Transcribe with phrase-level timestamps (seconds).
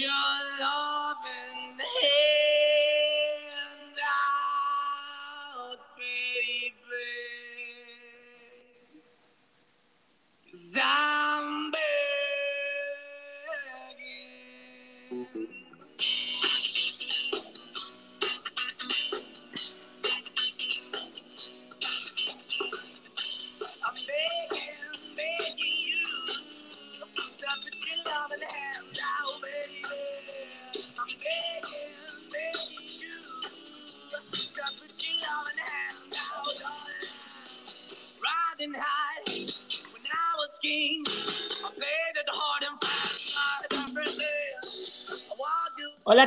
[0.00, 0.21] watch.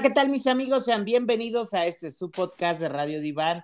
[0.05, 0.85] ¿Qué tal mis amigos?
[0.85, 3.63] Sean bienvenidos a este su podcast de Radio Diván.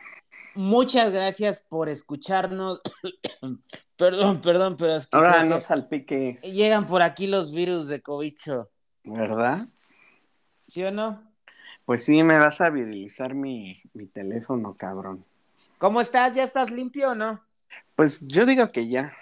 [0.55, 2.81] Muchas gracias por escucharnos.
[3.95, 8.01] perdón, perdón, pero es que Ahora no que salpiques, llegan por aquí los virus de
[8.01, 8.71] cobicho,
[9.03, 9.59] ¿verdad?
[10.67, 11.21] ¿sí o no?
[11.85, 15.23] Pues sí, me vas a virilizar mi, mi teléfono, cabrón.
[15.77, 16.33] ¿Cómo estás?
[16.33, 17.39] ¿Ya estás limpio o no?
[17.95, 19.15] Pues yo digo que ya.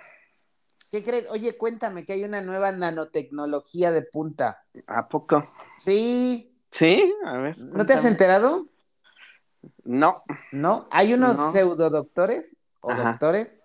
[0.90, 1.28] ¿Qué crees?
[1.30, 4.64] Oye, cuéntame que hay una nueva nanotecnología de punta.
[4.88, 5.44] ¿A poco?
[5.78, 7.14] Sí, ¿Sí?
[7.26, 7.58] A ver.
[7.60, 8.68] ¿no te has enterado?
[9.84, 10.16] No.
[10.52, 10.88] ¿No?
[10.92, 11.52] Hay unos No.
[11.52, 13.12] pseudodoctores o Ajá.
[13.12, 13.58] doctores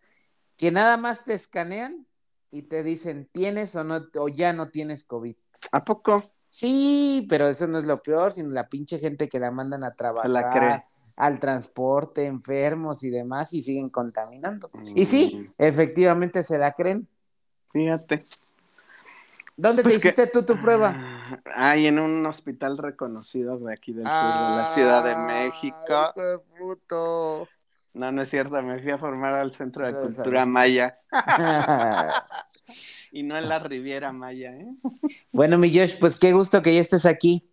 [0.57, 2.07] que nada más te escanean
[2.51, 5.37] y te dicen tienes o no o ya no tienes COVID.
[5.73, 6.23] ¿A poco?
[6.49, 9.95] Sí, pero eso no es lo peor, sino la pinche gente que la mandan a
[9.95, 10.85] trabajar, la
[11.17, 14.71] al transporte, enfermos y demás, y siguen contaminando.
[14.97, 15.53] Y sí, Mm.
[15.59, 17.07] efectivamente se la creen.
[17.73, 18.25] Fíjate.
[19.57, 20.95] ¿Dónde Pues te que- hiciste tú tu prueba?
[20.97, 25.77] Ah, Ay, en un hospital reconocido de aquí del sur de la Ciudad de México.
[25.89, 27.49] Ay, qué puto.
[27.95, 30.45] No, no es cierto, me fui a formar al Centro de Cultura.
[30.45, 30.97] Maya
[33.13, 34.67] y no en la Riviera Maya, ¿eh?
[35.31, 37.49] bueno, mi Josh, pues qué gusto que ya estés aquí.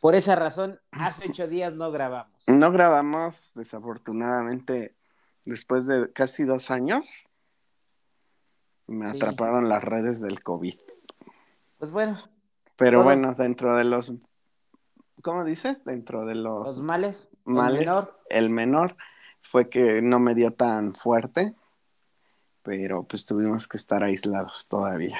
[0.00, 2.48] Por esa razón, hace ocho días no grabamos.
[2.48, 4.94] No grabamos, desafortunadamente,
[5.44, 7.28] después de casi dos años.
[8.86, 9.16] Me Sí.
[9.16, 10.74] atraparon las redes del COVID.
[11.80, 12.22] Pues bueno,
[12.76, 14.12] Pero Todo- bueno, dentro de los,
[15.22, 15.82] ¿cómo dices?
[15.84, 18.20] Dentro de los, los males, el males, menor.
[18.28, 18.96] el menor
[19.40, 21.54] fue que no me dio tan fuerte,
[22.62, 25.18] pero pues tuvimos que estar aislados todavía.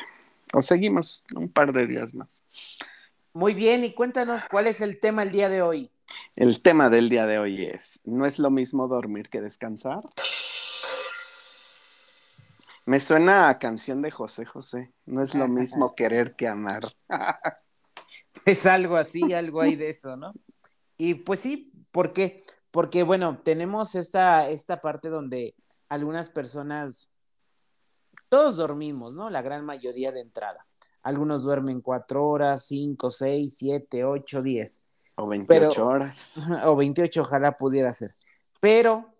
[0.52, 2.42] O seguimos un par de días más.
[3.32, 5.90] Muy bien, y cuéntanos cuál es el tema el día de hoy.
[6.36, 10.02] El tema del día de hoy es, ¿no es lo mismo dormir que descansar?
[12.86, 14.92] Me suena a canción de José José.
[15.06, 16.82] No es lo mismo querer que amar.
[18.46, 20.32] Es algo así, algo hay de eso, ¿no?
[20.96, 22.42] Y pues sí, ¿por qué?
[22.70, 25.54] Porque, bueno, tenemos esta, esta parte donde
[25.90, 27.12] algunas personas,
[28.30, 29.28] todos dormimos, ¿no?
[29.28, 30.66] La gran mayoría de entrada.
[31.02, 34.82] Algunos duermen cuatro horas, cinco, seis, siete, ocho, diez.
[35.16, 36.38] O 28 Pero- horas.
[36.64, 38.12] o 28, ojalá pudiera ser.
[38.60, 39.12] Pero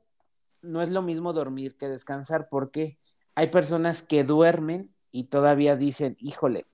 [0.62, 2.98] no es lo mismo dormir que descansar, porque
[3.34, 6.66] hay personas que duermen y todavía dicen, híjole,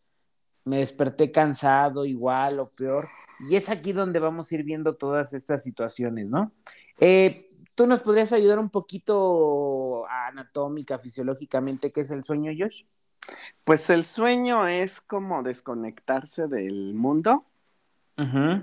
[0.64, 3.08] me desperté cansado, igual o peor.
[3.48, 6.52] Y es aquí donde vamos a ir viendo todas estas situaciones, ¿no?
[6.98, 12.84] Eh, ¿Tú nos podrías ayudar un poquito anatómica, fisiológicamente, qué es el sueño, Josh?
[13.64, 17.44] Pues el sueño es como desconectarse del mundo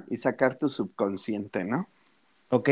[0.09, 1.88] y sacar tu subconsciente, ¿no?
[2.50, 2.70] Ok.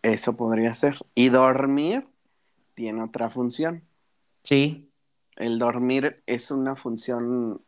[0.00, 0.96] Eso podría ser.
[1.14, 2.08] Y dormir
[2.74, 3.82] tiene otra función.
[4.42, 4.90] Sí.
[5.36, 7.62] El dormir es una función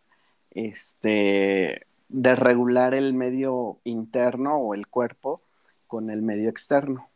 [0.50, 5.40] este, de regular el medio interno o el cuerpo
[5.86, 7.08] con el medio externo,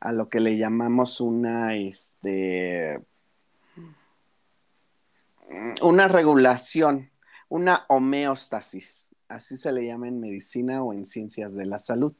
[0.00, 3.00] a lo que le llamamos una, este,
[5.82, 7.10] una regulación,
[7.48, 12.12] una homeostasis, así se le llama en medicina o en ciencias de la salud,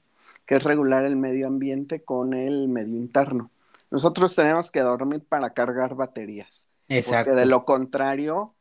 [0.47, 3.51] que es regular el medio ambiente con el medio interno.
[3.91, 6.69] Nosotros tenemos que dormir para cargar baterías.
[7.25, 8.55] Porque de lo contrario,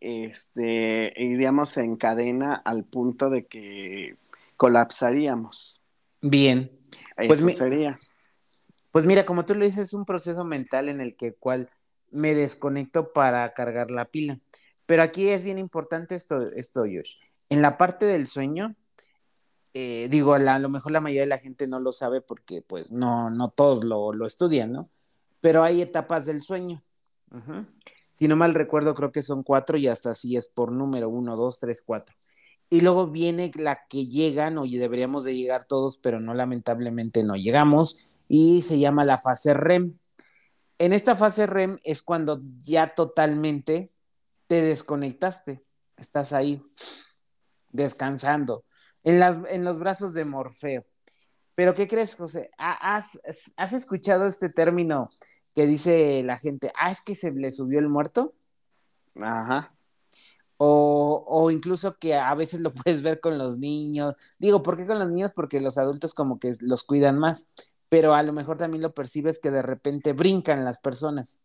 [0.00, 4.16] este, iríamos en cadena al punto de que
[4.56, 5.80] colapsaríamos.
[6.20, 6.70] Bien.
[7.16, 7.98] Eso Pues mi- sería.
[8.90, 11.70] Pues mira, como tú lo dices, es un proceso mental en el que cual
[12.10, 14.38] me desconecto para cargar la pila.
[14.86, 17.16] Pero aquí es bien importante esto, esto Josh.
[17.48, 18.74] En la parte del sueño,
[19.74, 22.60] eh, digo, la- a lo mejor la mayoría de la gente no lo sabe porque
[22.62, 24.90] pues no, no todos lo, lo estudian, ¿no?
[25.40, 26.82] Pero hay etapas del sueño.
[28.12, 31.36] Si no mal recuerdo, creo que son cuatro y hasta así es por número, uno,
[31.36, 32.14] dos, tres, cuatro.
[32.70, 37.36] Y luego viene la que llegan, oye, deberíamos de llegar todos, pero no, lamentablemente no
[37.36, 39.98] llegamos, y se llama la fase REM.
[40.78, 43.92] En esta fase REM es cuando ya totalmente
[44.46, 45.62] te desconectaste,
[45.96, 46.62] estás ahí
[47.70, 48.64] descansando.
[49.04, 50.84] en, las, en los brazos de Morfeo.
[51.54, 52.50] Pero ¿qué crees, José?
[52.56, 53.20] ¿Has,
[53.56, 55.08] ¿Has escuchado este término
[55.54, 58.34] que dice la gente, ah, es que se le subió el muerto?
[59.20, 59.74] Ajá.
[60.56, 64.14] O, o, incluso que a veces lo puedes ver con los niños.
[64.38, 65.32] Digo, ¿por qué con los niños?
[65.34, 67.50] Porque los adultos como que los cuidan más,
[67.88, 71.40] pero a lo mejor también lo percibes que de repente brincan las personas.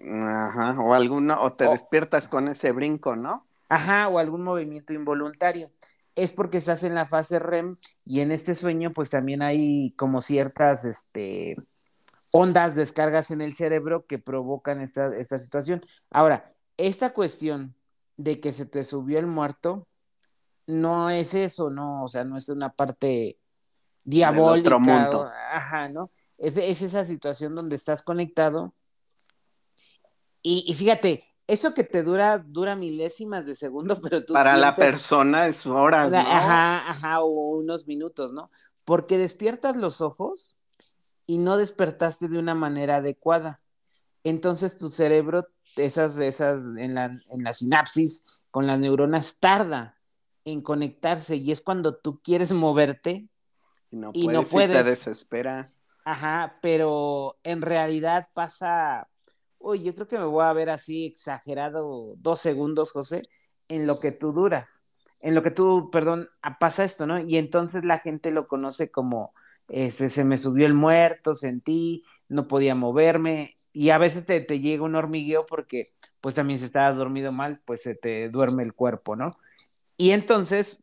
[0.00, 3.46] Ajá, o alguno, o te despiertas con ese brinco, ¿no?
[3.68, 5.70] Ajá, o algún movimiento involuntario.
[6.16, 10.22] Es porque estás en la fase REM y en este sueño pues también hay como
[10.22, 11.56] ciertas, este,
[12.30, 15.84] ondas, descargas en el cerebro que provocan esta, esta situación.
[16.10, 17.74] Ahora, esta cuestión
[18.16, 19.86] de que se te subió el muerto,
[20.66, 23.38] no es eso, no, o sea, no es una parte
[24.04, 24.76] diabólica.
[24.76, 26.10] Otro ajá, ¿no?
[26.38, 28.72] Es, es, esa situación donde estás conectado.
[30.42, 34.32] Y, y, fíjate, eso que te dura, dura milésimas de segundo, pero tú.
[34.32, 36.10] Para la persona es horas.
[36.10, 36.18] ¿no?
[36.18, 38.50] Ajá, ajá, o unos minutos, ¿no?
[38.84, 40.56] Porque despiertas los ojos
[41.30, 43.60] y no despertaste de una manera adecuada.
[44.24, 45.46] Entonces tu cerebro,
[45.76, 49.96] esas, esas, en la, en la sinapsis, con las neuronas, tarda
[50.44, 53.28] en conectarse y es cuando tú quieres moverte
[53.92, 54.24] y no puedes.
[54.24, 54.76] Y no puedes.
[54.76, 55.68] te desespera.
[56.04, 59.08] Ajá, pero en realidad pasa,
[59.58, 63.22] uy, yo creo que me voy a ver así exagerado dos segundos, José,
[63.68, 64.82] en lo que tú duras,
[65.20, 66.28] en lo que tú, perdón,
[66.58, 67.20] pasa esto, ¿no?
[67.20, 69.32] Y entonces la gente lo conoce como
[69.70, 74.58] este, se me subió el muerto, sentí, no podía moverme y a veces te, te
[74.58, 75.88] llega un hormigueo porque
[76.20, 79.36] pues también si estabas dormido mal, pues se te duerme el cuerpo, ¿no?
[79.96, 80.82] Y entonces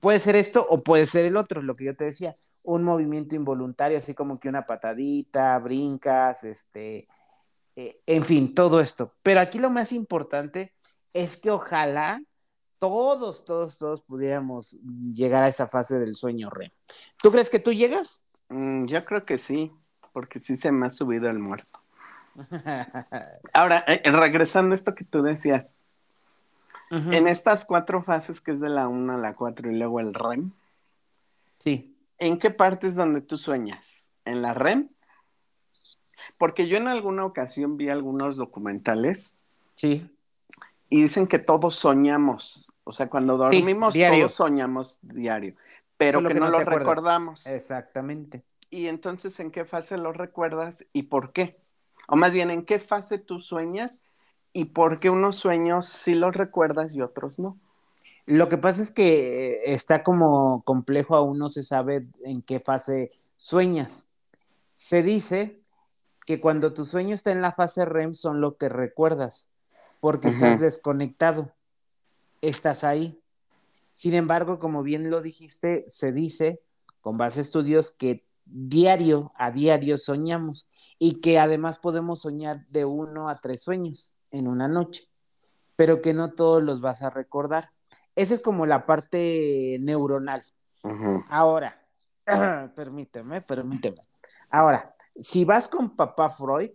[0.00, 3.36] puede ser esto o puede ser el otro, lo que yo te decía, un movimiento
[3.36, 7.08] involuntario, así como que una patadita, brincas, este,
[7.76, 9.14] eh, en fin, todo esto.
[9.22, 10.74] Pero aquí lo más importante
[11.12, 12.20] es que ojalá
[12.82, 14.76] todos, todos, todos pudiéramos
[15.14, 16.72] llegar a esa fase del sueño REM.
[17.22, 18.24] ¿Tú crees que tú llegas?
[18.48, 19.70] Mm, yo creo que sí,
[20.12, 21.78] porque sí se me ha subido el muerto.
[23.54, 25.76] Ahora, eh, regresando a esto que tú decías,
[26.90, 30.12] en estas cuatro fases, que es de la 1 a la 4 y luego el
[30.12, 30.50] REM,
[31.60, 31.96] sí.
[32.18, 34.10] ¿en qué parte es donde tú sueñas?
[34.24, 34.88] ¿En la REM?
[36.36, 39.36] Porque yo en alguna ocasión vi algunos documentales.
[39.76, 40.10] Sí
[40.92, 42.76] y dicen que todos soñamos.
[42.84, 45.54] O sea, cuando dormimos, todos soñamos diario,
[45.96, 47.46] pero que, no, lo recordamos.
[47.46, 48.42] Exactamente.
[48.68, 51.56] Y entonces, ¿en qué fase lo recuerdas y por qué?
[52.08, 54.02] O más bien, ¿en qué fase tú sueñas
[54.52, 57.56] y por qué unos sueños sí los recuerdas y otros no?
[58.26, 63.10] Lo que pasa es que está como complejo, aún no se sabe en qué fase
[63.38, 64.10] sueñas.
[64.74, 65.58] Se dice
[66.26, 69.48] que cuando tu sueño está en la fase REM son lo que recuerdas
[70.02, 71.54] porque estás desconectado,
[72.40, 73.22] estás ahí.
[73.92, 76.60] Sin embargo, como bien lo dijiste, se dice,
[77.00, 80.68] con base a estudios, que diario a diario soñamos
[80.98, 85.08] y que además podemos soñar de uno a tres sueños en una noche,
[85.76, 87.70] pero que no todos los vas a recordar.
[88.16, 90.42] Esa es como la parte neuronal.
[91.28, 91.80] Ahora,
[92.74, 94.04] permíteme, permíteme.
[94.50, 96.70] Ahora, si vas con papá Freud,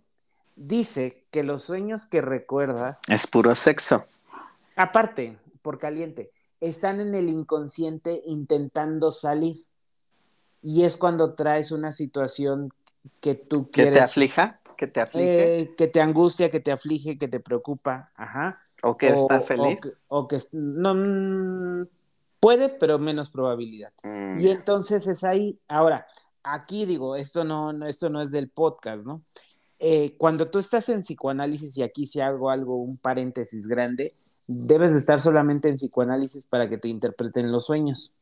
[0.58, 3.00] dice que los sueños que recuerdas...
[3.08, 4.02] Es puro sexo.
[4.76, 9.56] Aparte, por caliente, están en el inconsciente intentando salir.
[10.60, 12.72] Y es cuando traes una situación
[13.20, 13.92] que tú quieres...
[13.92, 14.60] ¿Que te aflija?
[14.76, 15.58] ¿Que te aflige?
[15.60, 18.12] Eh, que te angustia, que te aflige, que te preocupa.
[18.16, 18.60] Ajá.
[18.82, 20.06] O que está feliz.
[20.08, 21.88] O que, no mm,
[22.40, 23.92] puede, pero menos probabilidad.
[24.02, 24.40] Mm.
[24.40, 25.58] Y entonces es ahí.
[25.66, 26.06] Ahora,
[26.42, 29.22] aquí digo, esto no, esto no es del podcast, ¿no?
[29.78, 34.14] Eh, cuando tú estás en psicoanálisis, y aquí si hago algo, un paréntesis grande,
[34.46, 38.12] debes de estar solamente en psicoanálisis para que te interpreten los sueños.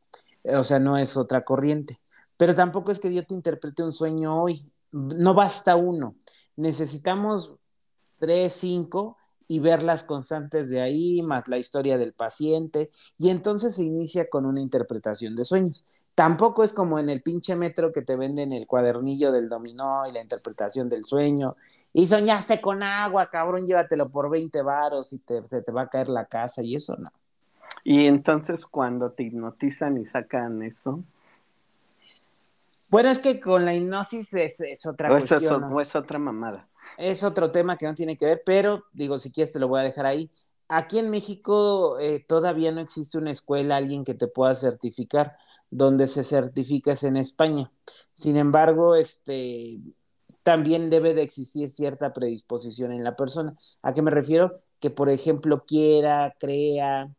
[0.43, 1.99] O sea, no es otra corriente.
[2.37, 4.65] Pero tampoco es que yo te interprete un sueño hoy.
[4.91, 6.15] No basta uno.
[6.55, 7.55] Necesitamos
[8.19, 13.75] tres, cinco y ver las constantes de ahí, más la historia del paciente, y entonces
[13.75, 15.85] se inicia con una interpretación de sueños.
[16.17, 20.11] Tampoco es como en el pinche metro que te venden el cuadernillo del dominó y
[20.11, 21.55] la interpretación del sueño.
[21.93, 26.09] Y soñaste con agua, cabrón, llévatelo por 20 varos y te, te, va a caer
[26.09, 27.11] la casa y eso no.
[27.83, 31.03] Y entonces cuando te hipnotizan y sacan eso.
[32.89, 35.65] Bueno, es que con la hipnosis es, otra o cuestión.
[35.65, 36.65] o es otra mamada.
[36.97, 39.81] Es otro tema que no tiene que ver, pero digo, si quieres te lo voy
[39.81, 40.31] a dejar ahí.
[40.67, 45.37] Aquí en México eh, todavía no existe una escuela, alguien que te pueda certificar
[45.69, 47.71] donde se certifica es en España.
[48.13, 49.79] Sin embargo, este,
[50.43, 53.55] también debe de existir cierta predisposición en la persona.
[53.81, 54.61] ¿A qué me refiero?
[54.79, 57.09] Que, por ejemplo, quiera, crea,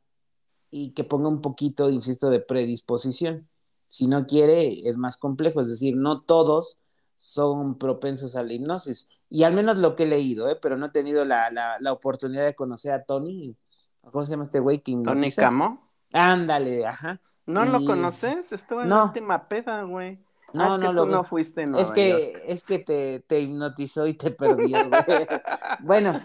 [0.70, 3.48] y que ponga un poquito, insisto, de predisposición.
[3.88, 6.78] Si no quiere, es más complejo, es decir, no todos
[7.16, 9.08] son propensos a la hipnosis.
[9.30, 10.56] Y al menos lo que he leído, ¿eh?
[10.60, 13.56] pero no he tenido la, la, la oportunidad de conocer a Tony.
[14.00, 15.30] ¿Cómo se llama este güey Tony?
[15.32, 15.87] Camo.
[16.12, 17.20] Ándale, ajá.
[17.46, 18.52] ¿No lo conoces?
[18.52, 18.96] Estuvo en No.
[18.96, 20.18] la última peda, güey.
[20.54, 22.42] No, Ah, es que no tú lo no fuiste en Nueva Es que, York.
[22.46, 25.26] es que te, te hipnotizó y te perdió, güey.
[25.80, 26.24] Bueno,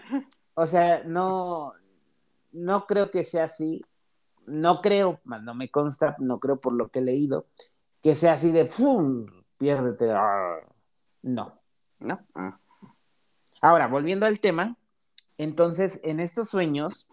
[0.54, 1.74] o sea, no,
[2.54, 3.84] no creo que sea así.
[4.46, 7.48] No creo, no me consta, no creo por lo que he leído,
[8.02, 9.26] que sea así de ¡fum!
[9.58, 10.12] Piérdete.
[10.12, 10.58] ah.
[11.22, 11.60] No.
[12.00, 12.20] ¿No?
[12.36, 12.60] Ah.
[13.62, 14.78] Ahora, volviendo al tema,
[15.38, 17.08] entonces en estos sueños,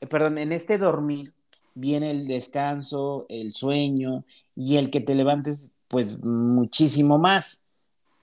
[0.00, 1.34] eh, perdón, en este dormir
[1.78, 4.24] viene el descanso, el sueño
[4.56, 7.64] y el que te levantes, pues muchísimo más.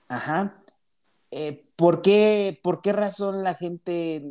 [0.08, 0.62] Ajá.
[1.30, 4.22] Eh, ¿por qué, ¿Por qué razón la gente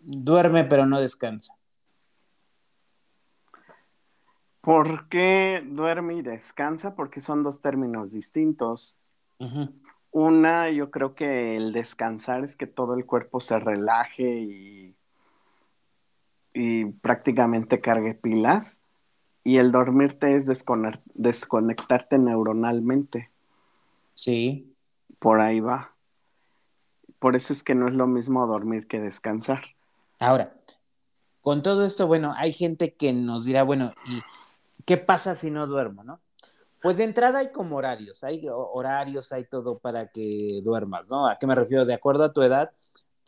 [0.00, 1.54] duerme pero no descansa?
[4.60, 6.94] ¿Por qué duerme y descansa?
[6.94, 9.08] Porque son dos términos distintos.
[10.10, 14.97] Una, yo creo que el descansar es que todo el cuerpo se relaje y,
[16.58, 18.82] y prácticamente cargue pilas.
[19.44, 23.30] Y el dormirte es desconectarte neuronalmente.
[24.14, 24.74] Sí.
[25.18, 25.94] Por ahí va.
[27.18, 29.62] Por eso es que no es lo mismo dormir que descansar.
[30.18, 30.52] Ahora,
[31.40, 34.20] con todo esto, bueno, hay gente que nos dirá, bueno, ¿y
[34.84, 36.20] qué pasa si no duermo, no?
[36.82, 41.26] Pues de entrada hay como horarios, hay ho- horarios, hay todo para que duermas, ¿no?
[41.28, 41.84] ¿A qué me refiero?
[41.84, 42.70] De acuerdo a tu edad,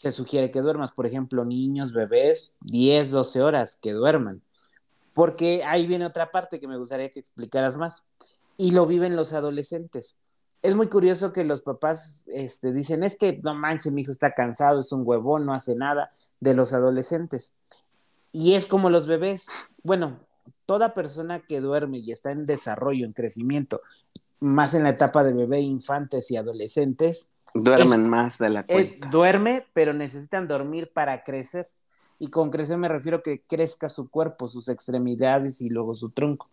[0.01, 4.41] se sugiere que duermas, por ejemplo, niños, bebés, 10, 12 horas que duerman.
[5.13, 8.03] Porque ahí viene otra parte que me gustaría que explicaras más.
[8.57, 10.17] Y lo viven los adolescentes.
[10.63, 14.33] Es muy curioso que los papás este, dicen, es que no manches, mi hijo está
[14.33, 17.53] cansado, es un huevón, no hace nada, de los adolescentes.
[18.33, 19.49] Y es como los bebés.
[19.83, 20.19] Bueno,
[20.65, 23.83] toda persona que duerme y está en desarrollo, en crecimiento,
[24.39, 28.67] más en la etapa de bebé, infantes y adolescentes, Duermen Es- más de la es-
[28.67, 29.09] cuenta.
[29.11, 31.69] duerme, pero necesitan dormir para crecer.
[32.19, 36.11] Y con crecer me refiero a que crezca su cuerpo, sus extremidades y luego su
[36.11, 36.49] tronco.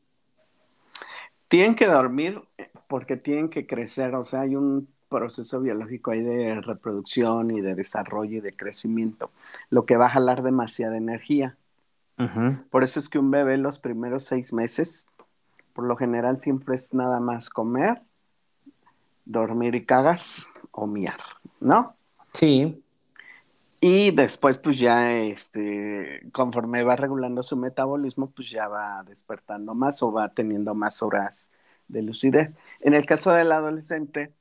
[1.48, 2.42] Tienen que dormir
[2.90, 7.76] porque tienen que crecer, o sea, hay un proceso biológico ahí de reproducción y de
[7.76, 9.32] desarrollo y de crecimiento,
[9.70, 11.56] lo que va a jalar demasiada energía.
[12.72, 15.08] Por eso es que un bebé los primeros seis meses,
[15.74, 18.02] por lo general siempre es nada más comer,
[19.26, 20.20] dormir y cagar
[20.78, 21.18] o miar,
[21.60, 21.96] ¿no?
[22.34, 22.84] Sí,
[23.82, 30.02] Y después, pues ya, este, conforme va regulando su metabolismo, pues ya va despertando más
[30.04, 31.52] o va teniendo más horas
[31.88, 32.58] de lucidez.
[32.82, 34.34] En el caso del adolescente,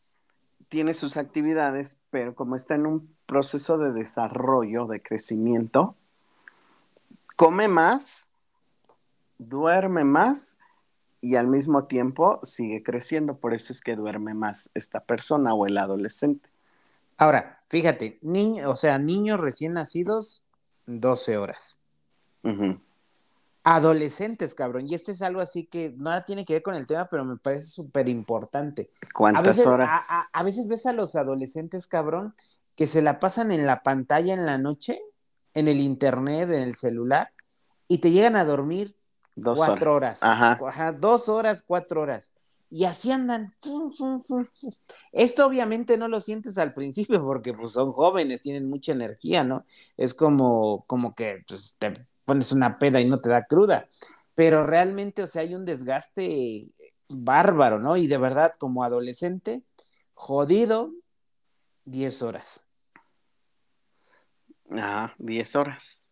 [0.69, 5.97] tiene sus actividades, pero como está en un proceso de desarrollo, de crecimiento,
[7.37, 8.28] come más,
[9.38, 10.57] duerme más
[11.26, 13.37] y al mismo tiempo sigue creciendo.
[13.37, 16.49] Por eso es que duerme más esta persona o el adolescente.
[17.16, 20.45] Ahora, fíjate, niño, o sea, niños recién nacidos,
[20.87, 21.78] 12 horas.
[23.64, 24.87] Adolescentes, cabrón.
[24.87, 27.37] Y este es algo así que nada tiene que ver con el tema, pero me
[27.37, 28.90] parece súper importante.
[29.02, 30.06] A ¿Cuántas veces, horas?
[30.09, 32.35] a, a- a veces ves a los adolescentes, cabrón,
[32.76, 35.00] que se la pasan en la pantalla en la noche,
[35.54, 37.33] en el internet, en el celular,
[37.88, 38.95] y te llegan a dormir
[39.37, 40.23] Dos cuatro horas.
[40.23, 40.59] Ajá.
[40.66, 42.33] Ajá, dos horas, cuatro horas.
[42.71, 43.55] Y así andan.
[45.12, 49.64] Esto obviamente no lo sientes al principio porque pues, son jóvenes, tienen mucha energía, ¿no?
[49.97, 51.93] Es como, como que pues, te
[52.25, 53.88] pones una peda y no te da cruda.
[54.35, 56.69] Pero realmente, o sea, hay un desgaste
[57.09, 57.97] bárbaro, ¿no?
[57.97, 59.62] Y de verdad, como adolescente,
[60.14, 60.93] jodido,
[61.85, 62.66] 10 horas.
[64.71, 66.06] Ah, 10 horas.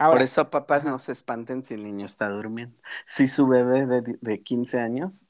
[0.00, 2.74] Ahora, Por eso, papás, no se espanten si el niño está durmiendo.
[3.04, 5.26] Si su bebé de, de 15 años,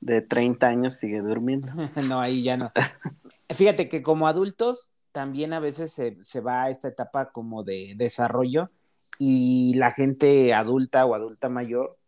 [0.00, 1.68] de 30 años, sigue durmiendo.
[2.02, 2.72] no, ahí ya no.
[3.54, 7.92] Fíjate que como adultos también a veces se, se va a esta etapa como de
[7.98, 8.70] desarrollo
[9.18, 11.98] y la gente adulta o adulta mayor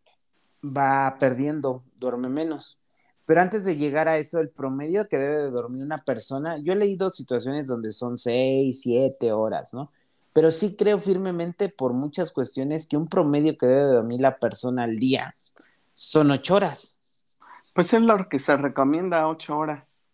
[0.65, 2.79] va perdiendo, duerme menos.
[3.27, 6.73] Pero antes de llegar a eso, el promedio que debe de dormir una persona, yo
[6.73, 9.91] he leído situaciones donde son seis, siete horas, ¿no?
[10.37, 14.37] Pero sí creo firmemente por muchas cuestiones que un promedio que debe de dormir la
[14.37, 15.33] persona al día
[15.95, 16.99] son ocho horas.
[17.73, 20.07] Pues es lo que se recomienda, 8 horas.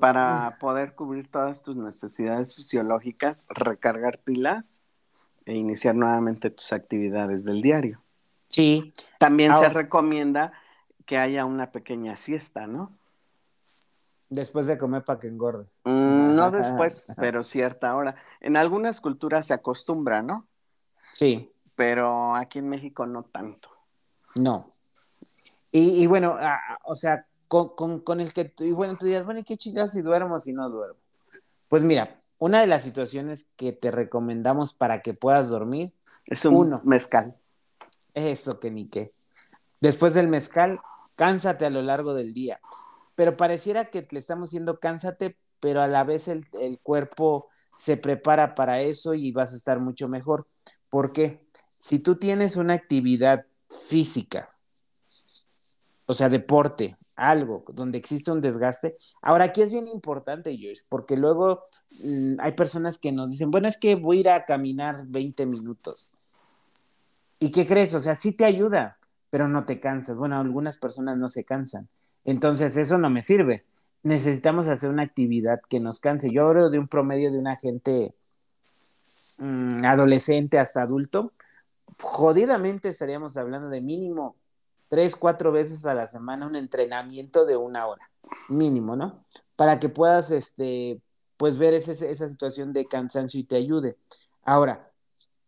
[0.00, 4.82] Para poder cubrir todas tus necesidades fisiológicas, recargar pilas
[5.46, 8.02] e iniciar nuevamente tus actividades del diario.
[8.50, 10.52] Sí, También se recomienda
[11.06, 12.92] que haya una pequeña siesta, ¿no?
[14.28, 15.80] Después de comer para que engordes.
[15.84, 18.16] Mm, no después, pero cierta hora.
[18.40, 20.46] En algunas culturas se acostumbra, ¿no?
[21.12, 23.68] Sí, pero aquí en México no tanto.
[24.36, 24.72] No.
[25.70, 26.36] Y, y bueno,
[26.84, 29.56] o sea, con, con- con el que tú, y bueno, tú dirás, bueno, ¿y qué
[29.56, 30.98] chingados si duermo o si no duermo?
[31.68, 35.92] Pues mira, una de las situaciones que te recomendamos para que puedas dormir,
[36.26, 36.80] Es un Uno.
[36.84, 37.36] mezcal.
[38.14, 39.12] es eso que ni qué.
[39.80, 40.80] Después del mezcal,
[41.16, 42.60] cánsate a lo largo del día.
[43.14, 47.96] Pero pareciera que le estamos diciendo cánsate, pero a la vez el, el cuerpo se
[47.96, 50.46] prepara para eso y vas a estar mucho mejor.
[50.90, 51.46] ¿Por qué?
[51.76, 54.50] Si tú tienes una actividad física,
[56.06, 58.96] o sea, deporte, algo donde existe un desgaste.
[59.22, 61.64] Ahora, aquí es bien importante, Joyce, porque luego
[62.04, 65.46] mm, hay personas que nos dicen, bueno, es que voy a ir a caminar 20
[65.46, 66.18] minutos.
[67.38, 67.94] ¿Y qué crees?
[67.94, 68.98] O sea, sí te ayuda,
[69.30, 70.16] pero no te cansas.
[70.16, 71.88] Bueno, algunas personas no se cansan.
[72.24, 73.64] Entonces, eso no me sirve.
[74.02, 76.30] Necesitamos hacer una actividad que nos canse.
[76.30, 78.14] Yo hablo de un promedio de una gente
[79.38, 81.32] mm, adolescente hasta adulto.
[82.00, 84.36] Jodidamente estaríamos hablando de mínimo
[84.88, 88.10] tres, cuatro veces a la semana un entrenamiento de una hora,
[88.48, 89.24] mínimo, ¿no?
[89.56, 91.00] Para que puedas, este,
[91.36, 93.96] pues ver esa situación de cansancio y te ayude.
[94.42, 94.92] Ahora,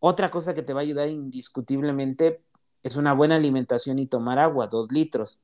[0.00, 2.42] otra cosa que te va a ayudar indiscutiblemente
[2.82, 5.38] es una buena alimentación y tomar agua, dos litros.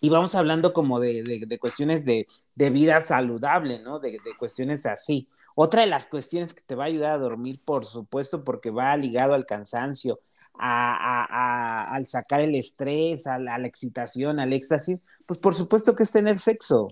[0.00, 3.98] Y vamos hablando como de, de- cuestiones de, de vida saludable, ¿no?
[3.98, 5.28] De, cuestiones así.
[5.54, 8.96] Otra de las cuestiones que te va a ayudar a dormir, por supuesto, porque va
[8.96, 10.20] ligado al cansancio,
[10.54, 16.04] a, a- al sacar el estrés, a la, excitación, al éxtasis, pues por supuesto que
[16.04, 16.88] es tener sexo.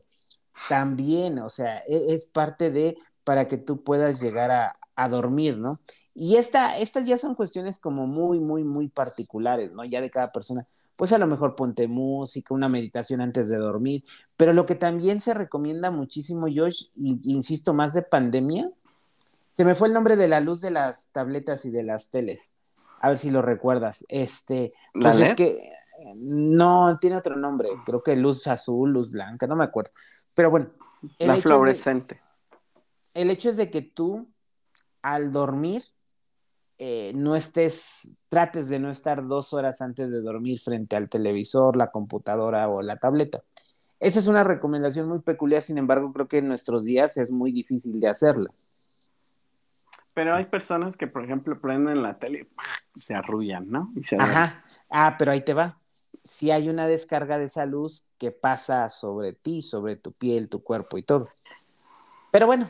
[0.66, 5.58] También, o sea, e- es, parte de para que tú puedas llegar a, a dormir,
[5.58, 5.80] ¿no?
[6.14, 9.84] Y esta, estas ya son cuestiones como muy, muy, muy particulares, ¿no?
[9.84, 10.66] Ya de cada persona.
[10.96, 14.02] Pues a lo mejor ponte música, una meditación antes de dormir,
[14.36, 18.70] pero lo que también se recomienda muchísimo, Josh, y insisto, más de pandemia,
[19.52, 22.52] se me fue el nombre de la luz de las tabletas y de las teles.
[23.00, 24.04] A ver si lo recuerdas.
[24.08, 25.36] Este, ¿La pues es LED?
[25.36, 25.72] que
[26.14, 29.90] no tiene otro nombre, creo que luz azul, luz blanca, no me acuerdo.
[30.34, 30.68] Pero bueno,
[31.18, 32.16] La de- fluorescente.
[33.14, 34.26] el hecho es de que tú
[35.02, 35.82] al dormir
[36.78, 41.74] eh, no estés, trates de no estar dos horas antes de dormir frente al televisor,
[41.74, 43.42] la computadora o la tableta.
[43.98, 47.50] Esa es una recomendación muy peculiar, sin embargo, creo que en nuestros días es muy
[47.50, 48.50] difícil de hacerla.
[50.12, 52.46] Pero hay personas que, por ejemplo, prenden la tele
[52.94, 53.90] y se arrullan, ¿no?
[53.96, 54.16] Y se.
[54.16, 54.62] Ajá.
[54.90, 55.78] Ah, pero ahí te va.
[56.22, 60.62] Si hay una descarga de esa luz que pasa sobre ti, sobre tu piel, tu
[60.62, 61.30] cuerpo y todo.
[62.30, 62.68] Pero bueno,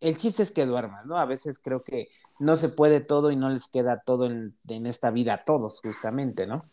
[0.00, 1.18] el chiste es que duermas, ¿no?
[1.18, 4.86] A veces creo que no se puede todo y no les queda todo en, en
[4.86, 6.64] esta vida a todos, justamente, ¿no?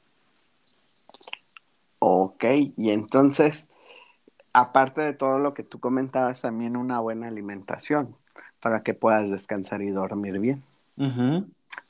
[1.99, 2.43] Ok,
[2.75, 3.69] y entonces,
[4.51, 8.15] aparte de todo lo que tú comentabas, también una buena alimentación
[8.63, 10.63] para que puedas descansar y dormir bien.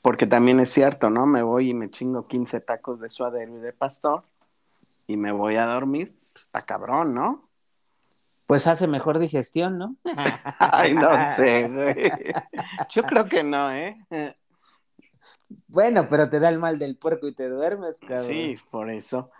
[0.02, 1.24] Porque también es cierto, ¿no?
[1.24, 4.22] Me voy y me chingo 15 tacos de suadero y de pastor
[5.06, 6.16] y me voy a dormir.
[6.20, 7.48] Pues está cabrón, ¿no?
[8.46, 9.96] Pues hace mejor digestión, ¿no?
[10.60, 12.12] Ay, no sé, güey.
[12.90, 13.96] Yo creo que no, ¿eh?
[15.68, 18.26] Bueno, pero te da el mal del puerco y te duermes, cabrón.
[18.26, 19.30] Sí, por eso.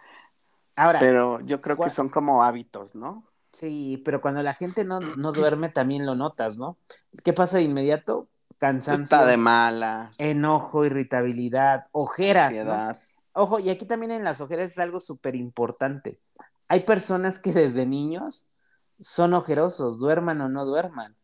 [0.76, 3.24] Ahora, Pero yo creo que ¿cuál- son como hábitos, ¿no?
[3.52, 6.76] sí, pero cuando la gente no, no duerme también lo notas, ¿no?
[7.22, 8.28] ¿Qué pasa de inmediato?
[8.58, 9.04] Cansancio.
[9.04, 12.72] Está de mala, enojo, irritabilidad, ojeras, ¿no?
[12.72, 12.98] ansiedad.
[13.34, 16.18] Ojo, y aquí también en las ojeras es algo súper importante.
[16.68, 18.46] Hay personas que desde niños
[18.98, 21.16] son ojerosos, duerman o no duerman.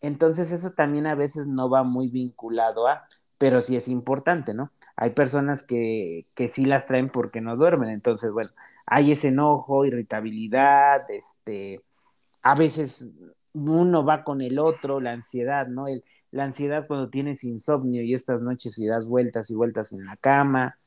[0.00, 3.06] Entonces eso también a veces no va muy vinculado a,
[3.38, 4.70] pero sí es importante, ¿no?
[4.96, 7.90] Hay personas que, que sí las traen porque no duermen.
[7.90, 8.50] Entonces, bueno,
[8.86, 11.82] hay ese enojo, irritabilidad, este,
[12.42, 13.08] a veces
[13.52, 15.88] uno va con el otro, la ansiedad, ¿no?
[15.88, 20.04] El, la ansiedad cuando tienes insomnio y estas noches y das vueltas y vueltas en
[20.04, 20.78] la cama,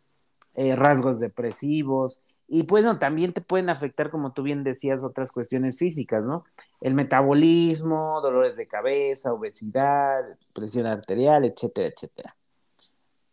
[0.56, 5.32] eh, rasgos depresivos, y pues no, también te pueden afectar, como tú bien decías, otras
[5.32, 6.46] cuestiones físicas, ¿no?
[6.82, 10.24] El metabolismo, dolores de cabeza, obesidad,
[10.56, 12.36] presión arterial, etcétera, etcétera.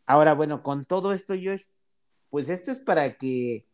[0.04, 1.62] Ahora, bueno, con todo esto, Josh,
[2.28, 3.64] pues esto es para que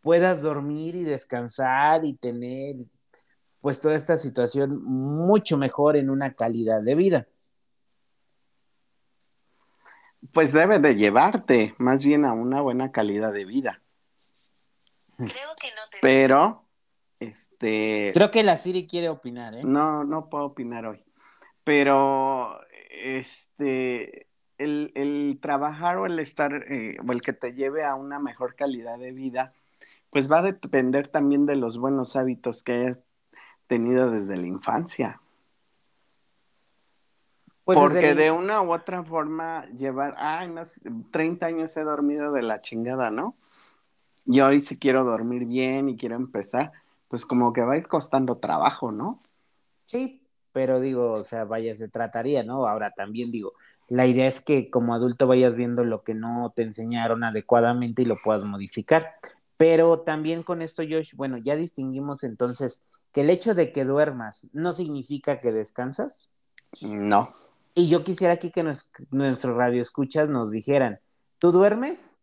[0.00, 2.76] puedas dormir y descansar y tener
[3.60, 7.28] pues toda esta situación mucho mejor en una calidad de vida.
[10.32, 13.80] Pues debe de llevarte más bien a una buena calidad de vida.
[15.16, 15.98] Creo que no te.
[16.00, 16.64] Pero,
[17.20, 19.62] este, Creo que la Siri quiere opinar, ¿eh?
[19.64, 21.04] no, no puedo opinar hoy.
[21.64, 27.94] Pero, este, el, el trabajar o el estar, eh, o el que te lleve a
[27.94, 29.50] una mejor calidad de vida,
[30.10, 33.00] pues va a depender también de los buenos hábitos que hayas
[33.66, 35.20] tenido desde la infancia.
[37.64, 41.82] Pues Porque el de una u otra forma llevar, ay, no sé, 30 años he
[41.82, 43.34] dormido de la chingada, ¿no?
[44.26, 46.72] Y hoy si quiero dormir bien y quiero empezar,
[47.08, 49.20] pues como que va a ir costando trabajo, ¿no?
[49.84, 52.66] Sí, pero digo, o sea, vaya, se trataría, ¿no?
[52.66, 53.52] Ahora también digo,
[53.88, 58.06] la idea es que como adulto vayas viendo lo que no te enseñaron adecuadamente y
[58.06, 59.14] lo puedas modificar.
[59.56, 64.48] Pero también con esto, Josh, bueno, ya distinguimos entonces que el hecho de que duermas
[64.52, 66.30] no significa que descansas.
[66.80, 67.28] No.
[67.74, 70.98] Y yo quisiera aquí que nos, nuestros radioescuchas nos dijeran,
[71.38, 72.18] ¿tú duermes?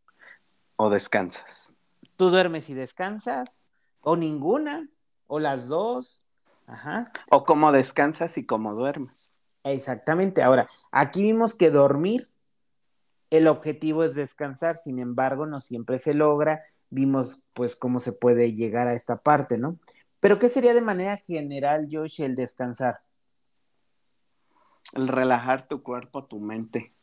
[0.76, 1.74] O descansas.
[2.22, 3.68] ¿Tú duermes y descansas?
[4.02, 4.88] ¿O ninguna?
[5.26, 6.24] ¿O las dos?
[6.68, 7.12] Ajá.
[7.32, 9.40] O cómo descansas y cómo duermes.
[9.64, 10.44] Exactamente.
[10.44, 12.30] Ahora, aquí vimos que dormir,
[13.32, 16.62] el objetivo es descansar, sin embargo, no siempre se logra.
[16.92, 19.80] Vimos, pues, cómo se puede llegar a esta parte, ¿no?
[20.20, 23.02] Pero, ¿qué sería de manera general, Josh, el descansar?
[24.94, 26.94] El relajar tu cuerpo, tu mente.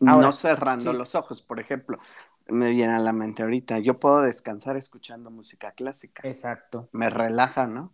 [0.00, 0.96] Ahora, no cerrando sí.
[0.96, 1.98] los ojos, por ejemplo.
[2.48, 3.78] Me viene a la mente ahorita.
[3.78, 6.26] Yo puedo descansar escuchando música clásica.
[6.28, 6.88] Exacto.
[6.92, 7.90] Me relaja, ¿no?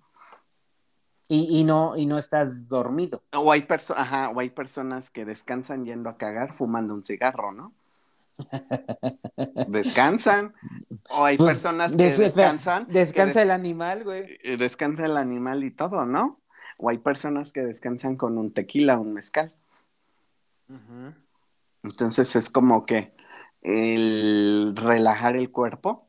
[1.29, 3.23] Y, y no, y no estás dormido.
[3.33, 7.53] O hay, perso- Ajá, o hay personas que descansan yendo a cagar fumando un cigarro,
[7.53, 7.73] ¿no?
[9.69, 10.55] Descansan.
[11.11, 12.87] O hay Pues, personas que des- descansan.
[12.87, 14.39] que Descansa des- el animal, güey.
[14.43, 16.41] eh, descansa el animal y todo, ¿no?
[16.79, 19.53] O hay personas que descansan con un tequila, un mezcal.
[21.83, 23.15] Entonces es como que
[23.69, 26.03] el relajar el cuerpo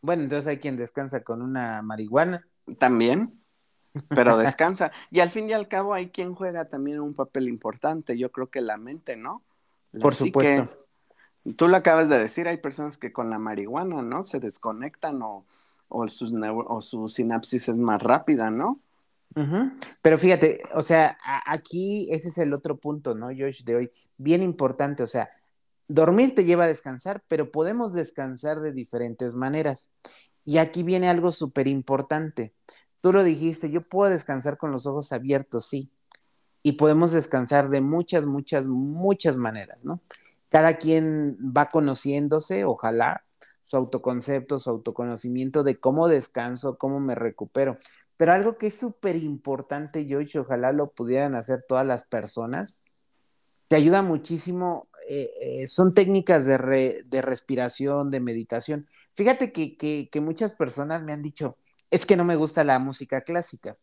[0.00, 2.46] Bueno, entonces hay quien descansa con una marihuana.
[2.78, 3.40] también,
[4.08, 4.92] pero descansa.
[5.10, 8.16] Y al fin y al cabo hay quien juega también un papel importante.
[8.16, 9.42] Yo creo que la mente, ¿no?
[9.92, 10.68] La Por supuesto.
[11.56, 14.22] Tú lo acabas de decir, hay personas que con la marihuana, ¿no?
[14.22, 15.46] Se desconectan o,
[15.88, 18.76] o, sus o su sinapsis es más rápida, ¿no?
[20.02, 23.90] Pero fíjate, o sea, aquí ese es el otro punto, ¿no, Josh, de hoy?
[24.18, 25.30] Bien importante, o sea,
[25.90, 29.90] dormir te lleva a descansar, pero podemos descansar de diferentes maneras.
[30.44, 32.54] Y aquí viene algo súper importante.
[33.00, 35.90] Tú lo dijiste, yo puedo descansar con los ojos abiertos, sí.
[36.62, 40.00] Y podemos descansar de muchas, muchas, muchas maneras, ¿no?
[40.48, 43.24] Cada quien va conociéndose, ojalá,
[43.64, 47.78] su autoconcepto, su autoconocimiento de cómo descanso, cómo me recupero.
[48.16, 52.78] Pero algo que es súper importante, Josh, ojalá lo pudieran hacer todas las personas,
[53.70, 58.86] te ayuda muchísimo, eh, eh, son técnicas de, re- de respiración, de meditación.
[59.12, 61.56] Fíjate que, que- que muchas personas me han dicho,
[61.90, 63.76] es que no me gusta la música clásica.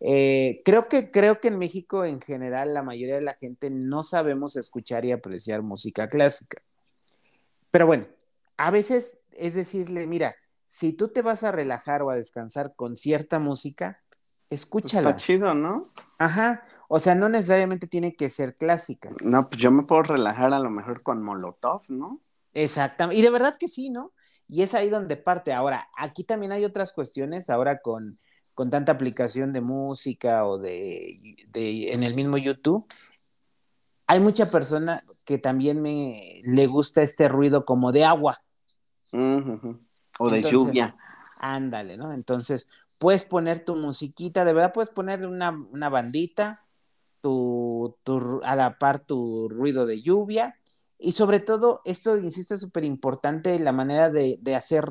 [0.00, 4.02] Eh, creo que, creo que en México en general la mayoría de la gente no
[4.02, 6.62] sabemos escuchar y apreciar música clásica.
[7.70, 8.06] Pero bueno,
[8.56, 12.96] a veces es decirle, mira, si tú te vas a relajar o a descansar con
[12.96, 14.02] cierta música,
[14.48, 15.10] Pues escúchala.
[15.10, 15.82] está chido, ¿no?
[16.18, 16.64] Ajá.
[16.94, 19.10] O sea, no necesariamente tiene que ser clásica.
[19.22, 22.20] No, pues yo me puedo relajar a lo mejor con Molotov, ¿no?
[22.52, 23.18] Exactamente.
[23.18, 24.12] Y de verdad que sí, ¿no?
[24.46, 25.54] Y es ahí donde parte.
[25.54, 28.18] Ahora, aquí también hay otras cuestiones, ahora con,
[28.52, 32.84] con tanta aplicación de música o de, de en el mismo YouTube,
[34.06, 38.44] hay mucha persona que también me le gusta este ruido como de agua.
[39.12, 40.94] O de Entonces, lluvia.
[41.38, 42.12] Ándale, ¿no?
[42.12, 42.66] Entonces,
[42.98, 46.62] puedes poner tu musiquita, de verdad puedes poner una, una bandita,
[47.22, 47.96] tu,
[48.44, 50.58] a la par tu ruido de lluvia,
[50.98, 54.84] y sobre todo, esto, insisto, es súper importante, la manera de, de hacer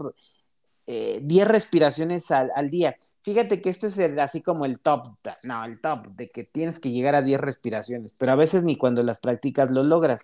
[0.88, 2.98] eh, 10 respiraciones al, al, día.
[3.22, 5.08] Fíjate que esto es así como el top,
[5.44, 8.76] no, el top, de que tienes que llegar a 10 respiraciones, pero a veces ni
[8.76, 10.24] cuando las practicas lo logras.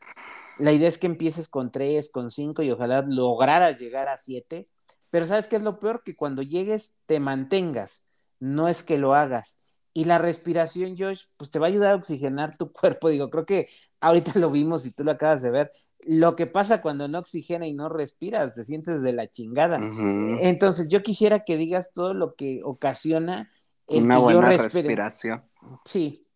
[0.57, 4.65] La idea es que empieces con 3, con 5 y ojalá lograras llegar a 7
[5.09, 6.03] pero ¿sabes qué es lo peor?
[6.03, 8.05] Que cuando llegues te mantengas,
[8.39, 9.59] no es que lo hagas.
[9.97, 13.09] Y la respiración, Josh, pues te va a ayudar a oxigenar tu cuerpo.
[13.09, 13.67] Digo, creo que
[13.99, 15.71] ahorita lo vimos y tú lo acabas de ver.
[16.05, 19.79] Lo que pasa cuando no oxigena y no respiras, te sientes de la chingada.
[19.79, 20.37] Uh -huh.
[20.41, 23.49] Entonces, yo quisiera que digas todo lo que ocasiona
[23.87, 24.83] el Una que buena yo respire.
[24.83, 25.43] respiración.
[25.83, 26.27] Sí,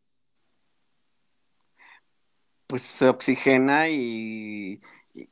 [2.68, 4.80] Pues se oxigena y,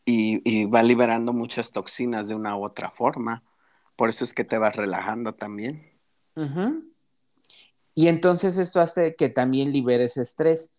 [0.05, 3.43] y, y va liberando muchas toxinas de una u otra forma.
[3.95, 5.97] Por eso es que te vas relajando también.
[7.99, 10.71] Y entonces esto hace que también liberes estrés.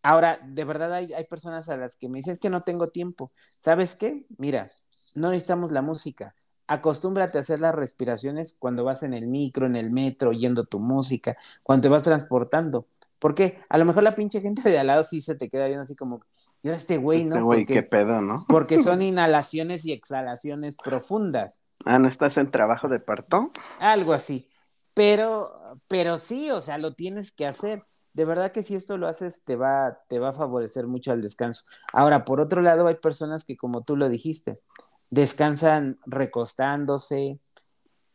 [0.00, 2.86] Ahora, de verdad hay, hay personas a las que me dicen "Es que no tengo
[2.90, 3.32] tiempo.
[3.58, 4.26] ¿Sabes qué?
[4.38, 4.70] Mira,
[5.16, 6.36] no necesitamos la música.
[6.68, 10.78] Acostúmbrate a hacer las respiraciones cuando vas en el micro, en el metro, oyendo tu
[10.78, 12.86] música, cuando te vas transportando.
[13.18, 13.58] ¿Por qué?
[13.68, 15.96] A lo mejor la pinche gente de al lado sí se te queda viendo así
[15.96, 16.20] como,
[16.62, 17.34] y ahora este güey, ¿no?
[17.34, 18.44] Este güey, porque, qué pedo, ¿no?
[18.48, 21.60] porque son inhalaciones y exhalaciones profundas.
[21.84, 23.48] Ah, ¿no estás en trabajo de parto?
[23.80, 24.48] Algo así.
[24.94, 27.84] Pero, pero sí, o sea, lo tienes que hacer.
[28.12, 31.22] de verdad que si esto lo haces te va, te va a favorecer mucho al
[31.22, 31.64] descanso.
[31.94, 34.60] Ahora, por otro lado, hay personas que, como tú lo dijiste,
[35.08, 37.38] descansan recostándose,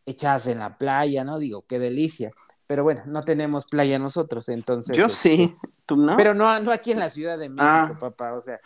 [0.06, 1.40] echadas en la playa, ¿no?
[1.40, 2.32] Digo, qué delicia.
[2.68, 4.96] Pero bueno, no tenemos playa nosotros, entonces.
[4.96, 5.56] Yo este, sí,
[5.88, 6.16] tú no.
[6.18, 7.98] Pero no, no aquí en la Ciudad de México, Ah.
[8.00, 8.34] papá.
[8.34, 8.60] O sea,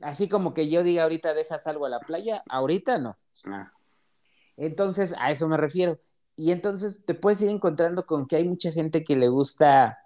[0.00, 3.18] así como que yo diga ahorita dejas algo a la playa, ahorita no.
[3.46, 3.72] Ah,
[4.56, 5.98] Entonces, a eso me refiero.
[6.38, 9.98] Y entonces te puedes ir encontrando con que hay mucha gente que le gusta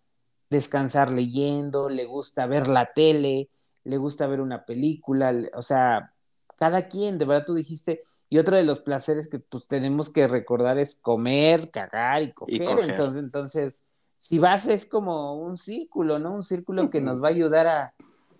[0.48, 3.50] descansar leyendo, le gusta ver la tele,
[3.84, 6.14] le gusta ver una película, o sea,
[6.56, 10.26] cada quien, de verdad tú dijiste, y otro de los placeres que pues tenemos que
[10.26, 12.64] recordar es comer, cagar y coger.
[12.64, 12.88] coger.
[12.88, 13.78] Entonces, entonces,
[14.16, 16.32] si vas es como un círculo, ¿no?
[16.32, 17.94] Un círculo que nos va a ayudar a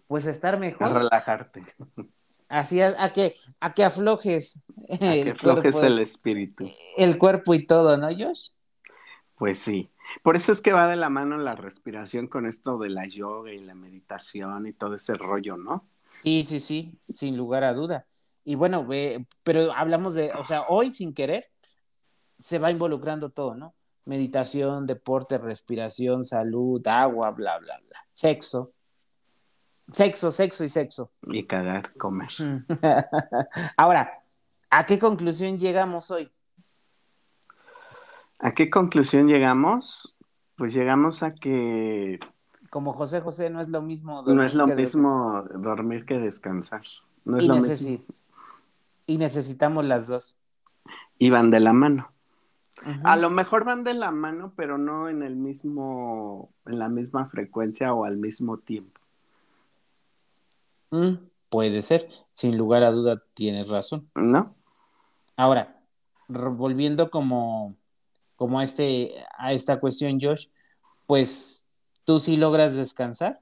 [0.07, 0.93] pues a estar a mejor.
[0.95, 1.63] relajarte.
[2.53, 4.63] Así a, a que a que aflojes
[5.01, 6.71] A que aflojes cuerpo, el espíritu.
[6.97, 8.51] el cuerpo y todo, ¿no, Josh?
[9.37, 9.91] Pues sí.
[10.23, 13.53] Por eso es que va de la mano la respiración con esto de la yoga
[13.53, 15.89] y la meditación y todo ese rollo, ¿no?
[16.23, 18.07] Sí, sí, sí, sin lugar a duda.
[18.45, 18.87] Y bueno,
[19.43, 21.51] pero hablamos de, o sea, hoy sin querer
[22.39, 23.75] se va involucrando todo, ¿no?
[24.05, 28.07] Meditación, deporte, respiración, salud, agua, bla, bla, bla.
[28.11, 28.75] Sexo.
[29.91, 31.11] Sexo, sexo y sexo.
[31.27, 32.29] Y cagar, comer.
[33.77, 34.23] Ahora,
[34.71, 36.31] ¿a qué conclusión llegamos hoy?
[38.39, 40.19] ¿A qué conclusión llegamos?
[40.57, 42.21] Pues llegamos a que
[42.71, 44.17] Como José José no es lo mismo.
[44.17, 46.83] no dormir es lo que mismo dormir que descansar.
[47.25, 47.99] No es y, lo mismo.
[49.07, 50.39] y necesitamos las dos.
[51.19, 52.11] Y van de la mano.
[53.05, 57.27] A lo mejor van de la mano, pero no en el mismo, en la misma
[57.29, 59.01] frecuencia o al mismo tiempo.
[60.93, 61.15] Mm,
[61.49, 64.11] puede ser, sin lugar a duda tienes razón.
[64.15, 64.55] ¿No?
[65.37, 65.83] Ahora,
[66.29, 67.77] volviendo como,
[68.37, 70.49] como a este, a esta cuestión, Josh,
[71.07, 71.67] pues
[72.05, 73.41] tú sí logras descansar.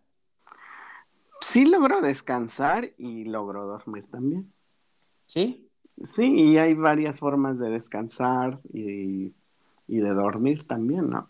[1.41, 4.53] Sí logro descansar y logro dormir también.
[5.27, 5.69] ¿Sí?
[6.03, 9.35] Sí, y hay varias formas de descansar y,
[9.89, 11.30] y de dormir también, ¿no?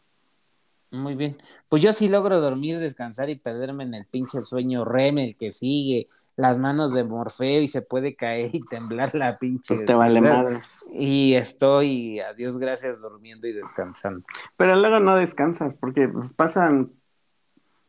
[0.91, 1.41] Muy bien.
[1.69, 5.51] Pues yo sí logro dormir, descansar y perderme en el pinche sueño REM, el que
[5.53, 9.75] sigue, las manos de Morfeo y se puede caer y temblar la pinche.
[9.75, 10.85] Pues te vale madres.
[10.93, 14.25] Y estoy, a Dios gracias, durmiendo y descansando.
[14.57, 16.91] Pero luego no descansas porque pasan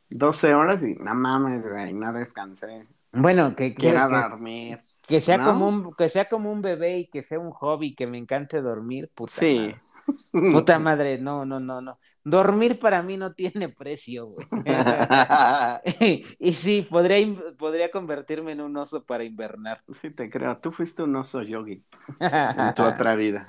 [0.10, 2.86] 12 horas y no mames, güey, no descansé.
[3.14, 4.80] Bueno, que que, dormir.
[5.08, 5.46] que sea ¿no?
[5.46, 8.62] como un, que sea como un bebé y que sea un hobby, que me encante
[8.62, 9.58] dormir, puta Sí.
[9.60, 9.82] madre.
[10.32, 12.00] Puta madre, no, no, no, no.
[12.24, 14.48] Dormir para mí no tiene precio, güey.
[16.40, 19.82] y sí, podría, podría convertirme en un oso para invernar.
[19.94, 20.58] sí, te creo.
[20.60, 21.84] Tú fuiste un oso yogi
[22.20, 23.46] en tu otra vida.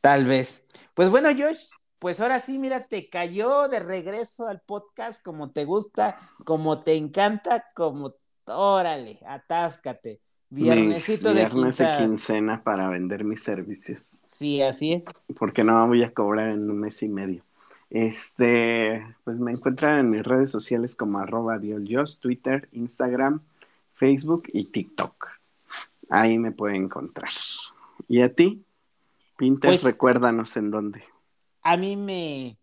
[0.00, 0.64] Tal vez.
[0.94, 5.64] Pues bueno, Josh, pues ahora sí, mira, te cayó de regreso al podcast como te
[5.64, 8.14] gusta, como te encanta, como
[8.46, 10.20] órale, atáscate.
[10.50, 11.98] Viernesito de viernes de quinta.
[11.98, 14.00] quincena para vender mis servicios.
[14.00, 15.04] Sí, así es.
[15.38, 17.42] Porque no voy a cobrar en un mes y medio.
[17.90, 23.40] Este, pues me encuentran en mis redes sociales como arroba dioljos, Twitter, Instagram,
[23.94, 25.38] Facebook y TikTok.
[26.10, 27.30] Ahí me pueden encontrar.
[28.08, 28.64] ¿Y a ti?
[29.36, 31.02] Pinter, Pues- recuérdanos en dónde.
[31.62, 32.56] A mí me,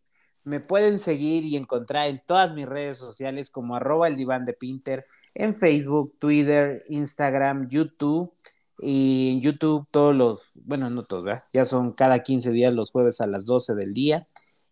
[0.45, 4.53] me pueden seguir y encontrar en todas mis redes sociales como arroba el diván de
[4.53, 8.33] Pinter, en Facebook, Twitter, Instagram, YouTube.
[8.79, 11.43] Y en YouTube todos los, bueno, no todos, ¿verdad?
[11.53, 14.27] Ya son cada 15 días los jueves a las 12 del día.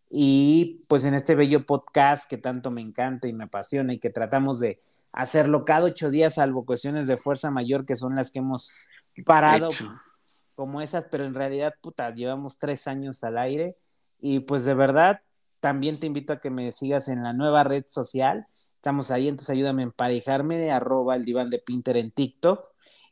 [0.10, 4.10] Y pues en este bello podcast que tanto me encanta y me apasiona y que
[4.10, 4.82] tratamos de
[5.14, 8.74] hacerlo cada ocho días, salvo cuestiones de fuerza mayor que son las que hemos
[9.26, 9.92] parado Hecho.
[10.56, 13.78] como esas, pero en realidad, puta, llevamos tres años al aire
[14.20, 15.22] y pues de verdad,
[15.64, 18.48] también te invito a que me sigas en la nueva red social.
[18.76, 22.66] Estamos ahí, entonces ayúdame a emparejarme de arroba el diván de Pinter en TikTok.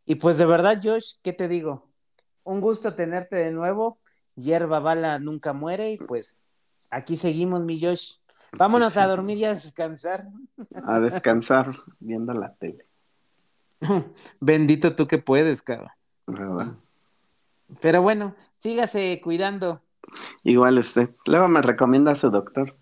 [0.06, 1.88] Y pues de verdad, Josh, ¿qué te digo?
[2.44, 4.00] Un gusto tenerte de nuevo.
[4.36, 6.46] Hierba bala nunca muere y pues
[6.90, 8.16] aquí seguimos, mi Josh.
[8.58, 9.00] Vámonos Sí.
[9.00, 10.28] a dormir y a descansar.
[10.86, 12.86] A descansar viendo la tele.
[14.42, 15.92] Bendito tú que puedes, cabrón.
[16.28, 16.74] ¿verdad?
[17.80, 19.82] Pero bueno, sígase cuidando.
[20.43, 21.10] Igual usted.
[21.26, 22.78] Luego me recomienda a su doctor.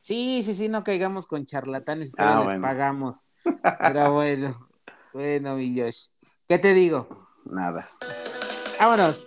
[0.00, 2.60] Sí, sí, sí, no caigamos con charlatanes y Ah, todavía les bueno.
[2.62, 3.26] pagamos.
[3.80, 4.68] Pero bueno,
[5.12, 6.06] bueno, mi Josh.
[6.46, 7.28] ¿Qué te digo?
[7.44, 7.84] Nada.
[8.78, 9.26] Vámonos.